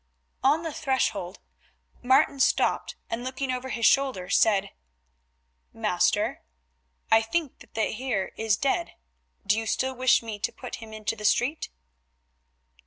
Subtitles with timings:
[0.43, 1.37] On the threshold
[2.01, 4.71] Martin stopped, and looking over his shoulder said,
[5.73, 6.41] "Master,
[7.11, 8.95] I think that the Heer is dead,
[9.45, 11.69] do you still wish me to put him into the street?"